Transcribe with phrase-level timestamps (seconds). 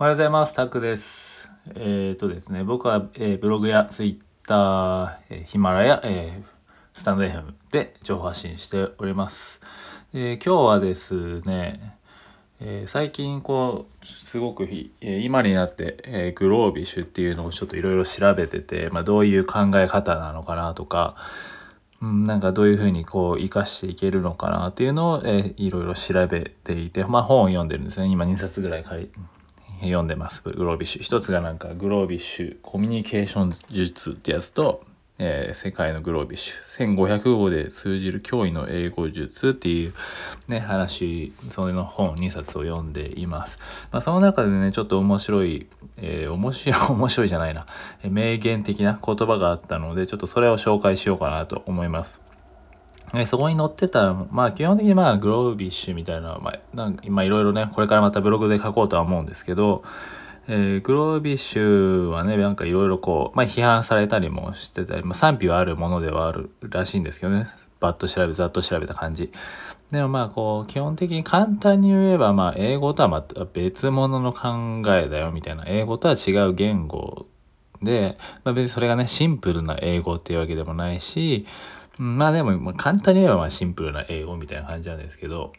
[0.00, 0.54] おはようございます。
[0.54, 1.46] タクです。
[1.74, 6.42] えっ、ー、とですね、僕は、えー、ブログやツイッター、えー、ヒマラヤ、え
[6.94, 9.60] スタンド FM で情報発信しております。
[10.14, 11.98] え今日はですね、
[12.62, 14.66] え最近こう、すごく、
[15.02, 21.14] え今になって、えグロービッシュっていうのをちょっといろいろ調べてて、まあ、どういう考え方なのかなとか、
[22.00, 28.06] うん、なんかどういうふうにこう活かしていけるのかなっていうのを、えー、いろいろ調べていて、まあ本を読んでるんですね。
[28.06, 29.12] 今2冊ぐらい借り
[29.86, 30.42] 読んでます。
[30.42, 31.02] グロービッシュ。
[31.02, 34.82] 一つがなんかグロービッシュコミュニケーション術ってやつと、
[35.18, 36.96] えー、世界のグロービッシュ。
[36.96, 39.94] 1500語で通じる脅威の英語術っていう
[40.48, 43.58] ね、話、それの本2冊を読んでいます。
[43.92, 45.66] まあその中でね、ちょっと面白い、
[45.98, 47.66] えー、面白い、 面白いじゃないな、
[48.02, 52.20] 名言的な言葉があったので、ちょっとそれを紹介しようかなと思います。
[53.14, 59.82] えそこに載ってた、まあ基本的にまあグロービッシュみたいな、まあ今いろいろね、これからまたブログで書こうとは思うんですけど、
[60.46, 67.46] えー、グロービッシュはね、なんかいろいろこう、まあ批判されたりもしてたり、まあ賛否はあるものではあるらしいんですけどね。
[67.80, 69.32] バッと調べ、ざっと調べた感じ。
[69.90, 75.64] でもまあこう、基本的に簡単に言えば、まあ英語とはまた別物の考えだよみたいな。
[75.66, 77.26] 英語とは違う言語
[77.82, 81.46] で、まあ別にそれがね、シンプルな英語っていうわけでもないし、
[82.00, 85.52] まあでも、まあ、簡単に言えばまあシンプルな英語みたいな感じなんですけど、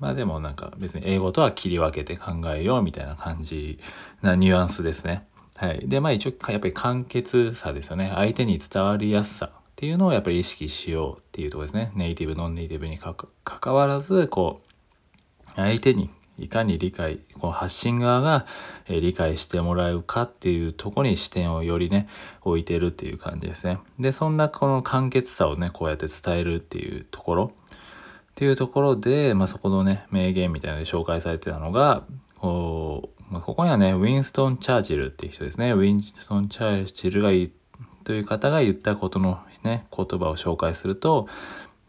[0.00, 3.78] まあでもなんか別に英語とは切り分けて考えようみたいな感じ
[4.20, 5.28] なニュアンスですね。
[5.54, 5.88] はい。
[5.88, 8.10] で、まあ一応やっぱり簡潔さですよね。
[8.14, 11.92] 相手に伝わりやすさっていうのをやっぱり意識しようっていうとこですね。
[11.94, 18.46] ネイティブ、ノンネイティブにかかわらず、こう、相手にいかに理解、この発信側が
[18.88, 22.08] 理解してもらうかっていうとこに視点をよりね、
[22.42, 23.78] 置いてるっていう感じですね。
[23.98, 32.04] で、そんなこの簡潔さをね、こうやって伝えるっていうところっていうところで、まあ、そこのね、名言みたいなので紹介されてたのが、
[32.36, 35.72] こう、まあ、ここにはね、ウィンストン・チャーチルっていう人ですね。
[35.72, 37.30] ウィンストン・チャーチルが
[38.04, 41.28] という方が言ったことのね、言葉を紹介すると、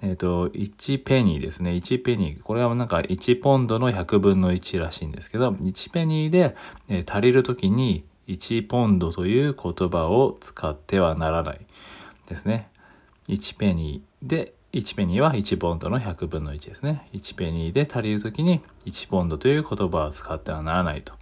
[0.01, 1.71] えっ、ー、と、1ペニーですね。
[1.71, 2.41] 1ペニー。
[2.41, 6.55] これはなんか1ポンドの100分の1らしいんですけど、1ペニーで、
[6.89, 11.65] えー、足りる時に1ポンドという言葉を使ってはならない
[12.27, 12.69] ですね。
[13.27, 17.07] 1ペニーで、1ペニーは1ポンドの100分の1ですね。
[17.13, 21.13] 1ペニーで足りる時に1ポンドという言葉を使ってはならないと。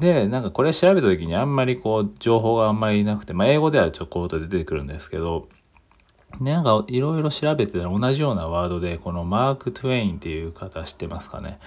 [0.00, 5.48] で、なんかこれ調べた時にあんまりこう情報があんまりなくて、まあ英語ではちょこっと出てくるんですけど、
[6.38, 11.58] なんかいろいろ調べてたら同じようなワードで、このマーク・トゥエインっていう方知ってますかね？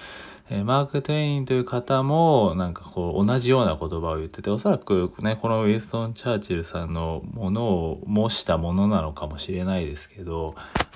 [0.50, 10.56] えー、マーク・トゥエインという方もなんかこう同じような言葉を言ってて、おそらくね、このウィンストン・チャーチルさんのものを模したものなのかもしれないですけど、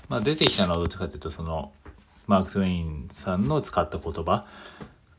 [0.09, 1.71] まあ出てきたのはどっちかというとその
[2.25, 4.45] マーク・トゥエインさんの使った言葉。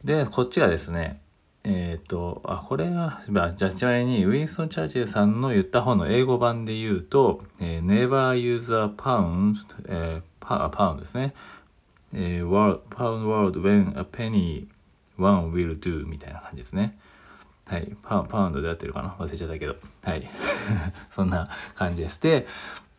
[0.05, 1.21] で、こっちがですね、
[1.71, 9.55] えっ、ー、と、あ、これは、じゃあ、ちなみに、ウィンストン・チャーチルさんの言った本の英語版で言うと、えー、never use a pound,
[9.87, 11.35] えー、パパウンですね。
[12.15, 14.67] えー、pound world when a penny
[15.19, 16.99] one will do みたいな感じですね。
[17.67, 17.95] はい。
[18.03, 19.11] パパウンドで合ってるかな？
[19.19, 19.77] 忘れちゃったけど。
[20.03, 20.27] はい。
[21.11, 22.19] そんな感じです。
[22.23, 22.47] で、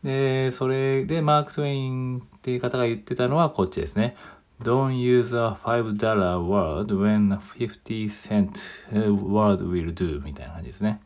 [0.04, 4.16] で、それで、マーク・トウェインっていう方が言ってたのはこっちですね。
[4.62, 8.52] Don't use a $5 word when a 50 cent
[8.92, 11.00] word will do みたいな感じですね。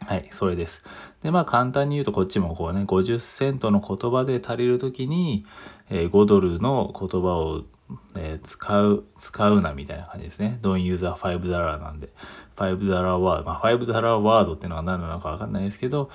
[0.00, 0.82] はい、それです。
[1.22, 5.46] で、まあ簡単に言うとこっちもこうね、50セントの言葉で足りるときに、
[5.88, 7.62] えー、5ドルの言葉を、
[8.18, 10.58] えー、使う、使うなみたいな感じですね。
[10.60, 12.08] Don't use a $5 なんで。
[12.56, 13.44] $5 ワード。
[13.44, 16.10] まあ $5 ワードっていうのは何なのかわかんないですけど、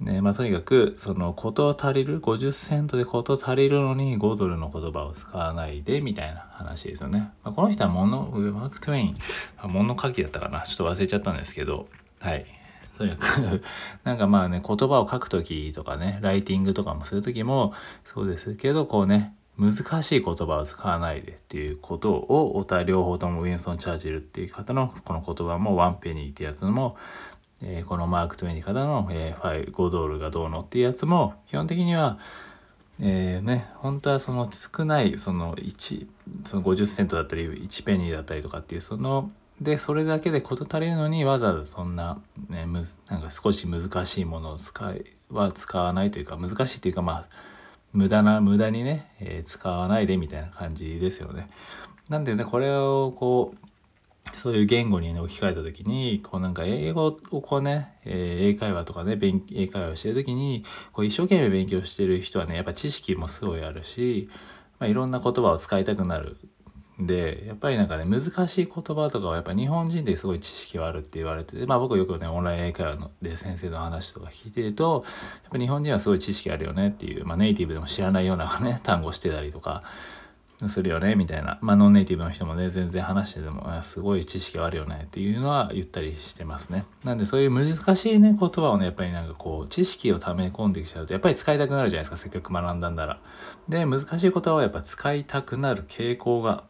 [0.00, 7.30] ね、まあとにかく、その、こと足りる、50セントでこと足りるのに5ドルの言葉を使わないで、みたいな話ですよね。
[7.42, 9.16] まあ、この人はモノ、マーク・トゥイン、
[9.64, 11.88] 物書きだったかなちょっと忘れちゃったんですけど、
[12.20, 12.44] はい。
[12.98, 13.62] とにかく
[14.04, 17.72] なんかまあね、言葉を書くときとかね、ライティングとかもするときも、
[18.04, 26.96] そうですけど、こうね、難しい言葉を使わないでっていうことを、お互い両方ともウィンソン・チャーチルっていう方のこの言葉もワンペニーってやつも
[27.62, 32.18] えー、このマーク・トゥエニ方の、えー、5ドルがどうのっていうやつも基本的には、
[33.00, 36.06] えー、ね、本当はその少ないその1
[36.44, 39.30] その50セントだったり1ペニーだったりとかっていうその
[39.60, 42.18] でそれだけで事足りるのにわざわざそんな,、
[42.50, 47.26] ね、むなんか少し難しいものを使いは使わないというか難しいっていうかまあ
[47.92, 51.48] 無駄な無駄にね、えー、使わないでみたいな感じですよね。
[52.10, 53.66] なんでねこれをこう
[54.36, 64.28] そういう言語に、ね、置き換えた時にこうなんか英語をこうね、えー、英会話とかね勉英会話をしてる時にこう一生懸命勉強してる人はねやっぱ知識もすごいあるし、
[64.78, 66.36] まあ、いろんな言葉を使いたくなる
[66.98, 75.04] でやっぱりなんかね難しい言葉とかはやっぱ日本人ですごい知識はあるって言われててまあ僕よくねオンライン英会話ので先生の話とか聞いてると
[75.42, 79.82] やっぱ日本人はすごい知識あるよねっていう、まあ、ネイティブでも知らないようなね単語してたりとか
[80.68, 81.58] するよねみたいな。
[81.60, 86.84] まあノンネイティブの人もね全然話しててもすごい知識があるよねっていうのは言ったりしてますね。
[87.04, 93.20] なんでそういう難しいね言葉をねやっぱりなんかこう知識を溜め込んできちゃうとやっぱり使いたくなるじゃないですかせっかく学んだんだら。
[93.68, 96.64] で難しい言葉はやっぱ使いたくなる傾向が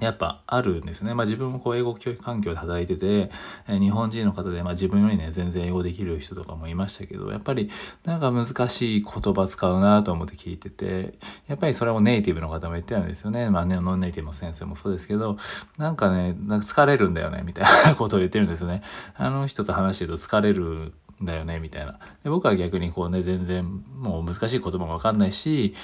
[0.00, 1.14] やっぱあるんですね。
[1.14, 3.30] まあ自分もこう英語教育環境で働いてて、
[3.68, 7.70] え日本人の方で、まあ自分よりね、全然英語できる人とかもいましたけど、やっぱり
[8.04, 11.14] なんか難しい言葉使うなと思って聞いてて、
[11.46, 13.50] やっぱりそれもネイティブの方も言ってたんですよね。
[13.50, 15.36] まあね、ノンネイティブの先生もそうですけど、
[15.78, 18.82] なんかね、なんか疲れるんだよね、みたいなことを言ってるんですよね。
[19.16, 20.92] あの人と話してると疲れる
[21.22, 21.98] んだよね、みたいな。
[22.22, 23.64] で僕は逆にこうね、全然
[23.98, 25.74] もう難しい言葉もわかんないし、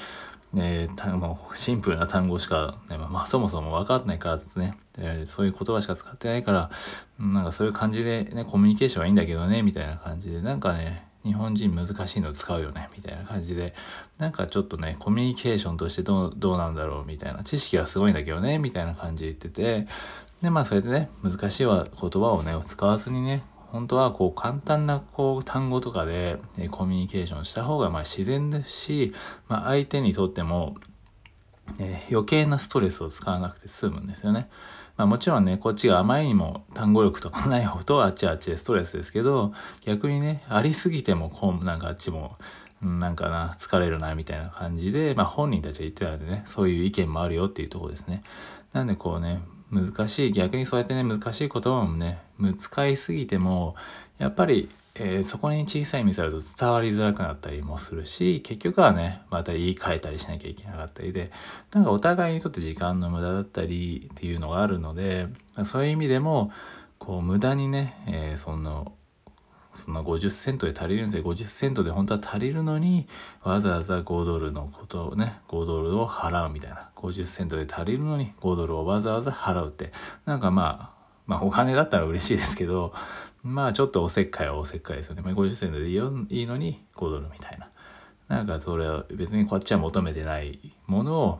[0.56, 6.70] えー、もうシンプルな単語しか、ね、まあ、そもそも分かんないからですね、えー、そういう言葉しか使ってないから、
[7.18, 13.74] なんかそういう感じでね、コミュニケーションはいいんだけどね、みたいな感じで、なんかね、日本人難しいの使うよね、みたいな感じで、
[14.18, 19.86] なんかちょっとね、コミュニケーションとしてどうどうなんだろう、みたいな、知識はすごいんだけどね、みたいな感じで言ってて、
[20.42, 26.38] で、まあそれでね、難しい言葉をね、使わずにね、本当はこう簡単なこう単語とかで
[26.70, 29.12] コミュニケーションした方がまあ自然ですし、
[29.48, 30.74] まあ、相手にとっても、
[31.78, 34.48] え余計なストレスを使わなくて済むんですよね。
[34.96, 42.36] まあ、もちろんねこっちがあまりにも単語力とかない方とあっちあっちでストレスですけど逆にねありすぎてもこうなんかあっちも
[42.82, 48.22] なんかな疲れるなみたいな感じで、まあ、本人たちが言ってたんでねそういう意見もあるよっていうとこですね。
[48.74, 49.40] なんでこうね
[49.70, 52.56] 難しい逆にそうやってね難しい言葉もね難
[52.94, 53.76] しすぎても
[54.18, 61.30] やっぱり、えー、そこに小さいミスあると伝わりづらくなったりもするし結局はねまた言い換えたりしなきゃいけなかったりで
[61.72, 65.28] なんかお互いにとって時間の無駄だったりっていうのがあるので
[65.64, 66.50] そういう意味でも
[66.98, 68.92] こう無駄にね、えー、その
[69.72, 73.06] そんな50セントで足りるんですよ50セントで本当は足りるのに
[73.42, 76.90] わざわざ5ドルのことをね5ドルを払うみたいな。
[76.96, 79.92] 50セントで足りるのに5ドルをわざわざ払うって。
[80.26, 82.92] なんかまあまあお金だったら嬉しいですけど
[83.42, 87.66] まあちょっとおせっかいはおせっかいですよね、まあ、50セントでいいのに5ドルみたいな。
[88.28, 91.38] なんかそれは別にこっちは求めてないものを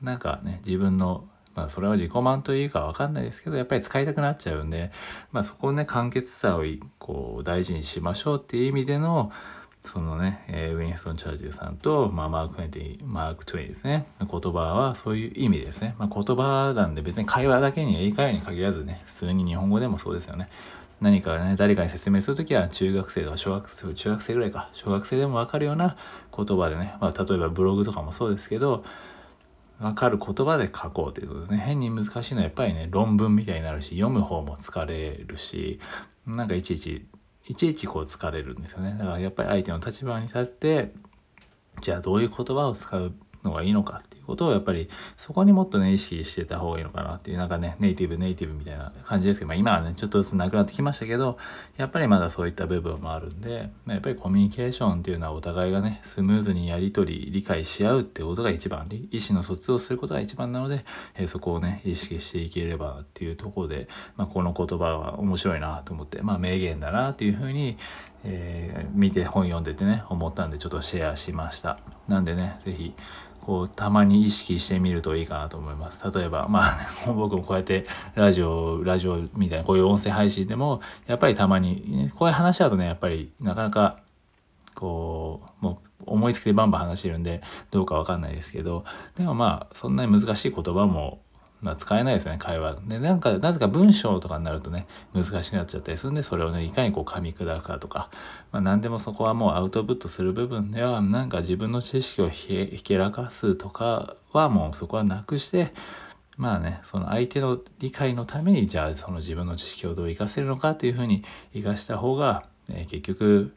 [0.00, 1.24] なんかね自分の
[1.58, 4.92] まあそれは自己満というかわかんないですけど、やっぱり使いたくなっちゃうんで、
[5.32, 6.62] まあそこをね、簡潔さを
[6.98, 9.32] こう大事にしましょうっていう意味での、
[9.80, 14.06] そのね、えー、ウィンストン・チャージルさんと、まあ、マーク・20、マーク・トゥイですね。
[14.20, 15.94] 言葉はそういう意味ですね。
[15.98, 20.48] まあ、言葉なんで別に会話だけに英会話に限らずね、普通に日本語でもそうですよね。
[21.00, 25.96] 何かね、誰かに説明するときは中学生とか小学生、中学生ぐらいか、小学生でもわかるような
[26.36, 28.84] 言葉でね、まあ、例えばブログとかもそうですけど、
[29.80, 31.58] わかる言葉で書こうということですね。
[31.58, 35.78] 変に難しいのはやっぱりね、論文みたいになるし、読む方も疲れるし、
[36.26, 37.06] なんかいちいち、
[37.46, 38.96] いちいちこう疲れるんですよね。
[38.98, 40.92] だからやっぱり相手の立場に立って、
[41.80, 43.12] じゃあどういう言葉を使う
[43.44, 51.38] のがいいのかっていうことをやっぱりそこにもっとね意識してた方がいいのかなっていうなんかねネイティブネイティブみたいな感じですけど、まあ、今はねちょっとずつなくなってきましたけど
[51.76, 60.84] やっぱりまだそういった部分もあるんで、まあ、やっぱりコミュニケーションっていうのはお互いがねスムーズにやり取り理解し合うってことが一番意思の疎通をすることが一番なので、
[61.14, 67.78] えー、そこをね意識していければっていうところで、まあ、この言葉は面白いなと思ってまあ名言だなっていうふうに、
[68.24, 72.94] えー、見て本読んでてね思ったんでちょっとシェアしましたなんでね是非
[73.48, 76.10] こうたまに意識してみるといいかなと思います。
[76.12, 76.78] 例えばまあ
[77.14, 84.00] 僕もこうやってラジオラジオみたいなこういう音声配信でもやっぱりたまにこういう話だとねやっぱりなかなか
[84.74, 88.84] こうもう思いつきでバンバン話してるんでどうかわかんないですけど
[89.16, 91.20] でもまあそんなに難しい言葉も
[91.60, 92.76] まあ、使えないですよね、会話。
[92.86, 98.10] で、なんか、なぜか文章とかになるとね、難しくなっちゃったりするんで、それをね、いかにこう噛み砕くかとか、
[98.52, 105.72] まあ、何でもそこはもうアウトプットする部分では、なんか自分の知識をひけらかすとかはもうそこはなくして、
[106.36, 113.52] まあね、その相手の理解のために、じゃあその自分の知識をどう活かせるのかっていうふうに活かした方が、え結局、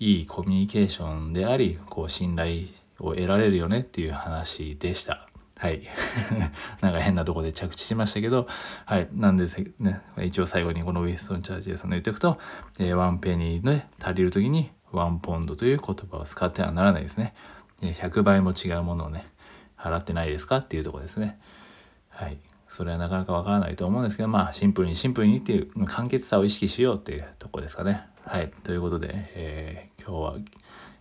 [0.00, 2.64] いいコミュニケーションであり、こう信頼
[2.98, 5.28] を得られるよねっていう話でした。
[5.58, 5.82] はい。
[6.80, 8.46] なんか変なとこで着地しましたけど、
[8.86, 9.08] はい。
[9.12, 12.38] なんですね、一応最後にこのウィストン・チャージーさんの言っておくと、
[12.78, 17.34] えー、ワンペニーで足りる時にワンポンドという言葉を使ってはならないですね。
[17.80, 19.26] 100倍も違うものをね、
[19.76, 21.38] 払ってないですかっていうとこですね。
[22.08, 22.38] はい。
[22.68, 28.02] それはなかなかわからないと思うんですけど、まあ、シンプルにシンプルにっていう簡潔さを意識しようっていうとこですかね。
[28.24, 28.50] はい。
[28.64, 30.38] ということで、えー、今日は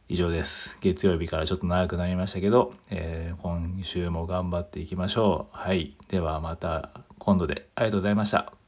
[0.10, 0.78] 以上です。
[0.82, 5.58] 月曜日からちょっと長くなりましたけど、えー今週も頑張っていきましょう。
[5.58, 5.98] はい。
[6.08, 8.63] ではまた今度でありがとうございました。